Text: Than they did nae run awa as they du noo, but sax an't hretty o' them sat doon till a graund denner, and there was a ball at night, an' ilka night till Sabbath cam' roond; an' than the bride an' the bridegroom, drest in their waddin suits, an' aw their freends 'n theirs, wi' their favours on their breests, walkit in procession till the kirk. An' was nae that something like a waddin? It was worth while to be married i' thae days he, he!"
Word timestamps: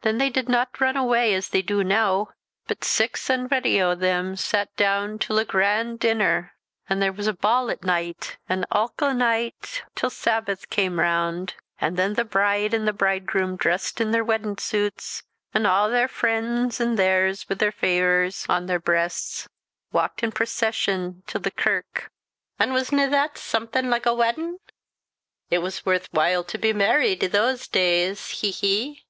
Than 0.00 0.16
they 0.16 0.30
did 0.30 0.48
nae 0.48 0.66
run 0.80 0.96
awa 0.96 1.18
as 1.18 1.48
they 1.50 1.60
du 1.60 1.84
noo, 1.84 2.28
but 2.66 2.82
sax 2.82 3.28
an't 3.28 3.50
hretty 3.50 3.78
o' 3.78 3.94
them 3.94 4.34
sat 4.34 4.74
doon 4.76 5.18
till 5.18 5.38
a 5.38 5.44
graund 5.44 5.98
denner, 5.98 6.54
and 6.88 7.02
there 7.02 7.12
was 7.12 7.26
a 7.26 7.34
ball 7.34 7.70
at 7.70 7.84
night, 7.84 8.38
an' 8.48 8.64
ilka 8.74 9.12
night 9.12 9.82
till 9.94 10.08
Sabbath 10.08 10.70
cam' 10.70 10.98
roond; 10.98 11.56
an' 11.78 11.96
than 11.96 12.14
the 12.14 12.24
bride 12.24 12.72
an' 12.72 12.86
the 12.86 12.94
bridegroom, 12.94 13.56
drest 13.56 14.00
in 14.00 14.12
their 14.12 14.24
waddin 14.24 14.56
suits, 14.56 15.24
an' 15.52 15.66
aw 15.66 15.88
their 15.88 16.08
freends 16.08 16.80
'n 16.80 16.96
theirs, 16.96 17.46
wi' 17.46 17.56
their 17.56 17.70
favours 17.70 18.46
on 18.48 18.64
their 18.64 18.80
breests, 18.80 19.46
walkit 19.92 20.22
in 20.22 20.32
procession 20.32 21.22
till 21.26 21.42
the 21.42 21.50
kirk. 21.50 22.10
An' 22.58 22.72
was 22.72 22.92
nae 22.92 23.08
that 23.08 23.36
something 23.36 23.90
like 23.90 24.06
a 24.06 24.14
waddin? 24.14 24.58
It 25.50 25.58
was 25.58 25.84
worth 25.84 26.08
while 26.12 26.44
to 26.44 26.56
be 26.56 26.72
married 26.72 27.22
i' 27.22 27.28
thae 27.28 27.56
days 27.70 28.28
he, 28.40 28.50
he!" 28.50 29.04